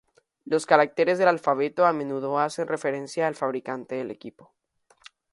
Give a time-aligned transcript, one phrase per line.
[0.45, 4.51] Los caracteres del alfabeto a menudo hacen referencia al fabricante del equipo.